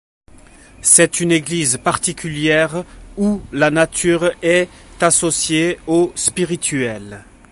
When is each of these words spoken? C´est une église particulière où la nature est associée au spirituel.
C´est 0.81 1.19
une 1.19 1.31
église 1.31 1.77
particulière 1.77 2.83
où 3.17 3.39
la 3.51 3.69
nature 3.69 4.31
est 4.41 4.67
associée 4.99 5.77
au 5.85 6.11
spirituel. 6.15 7.23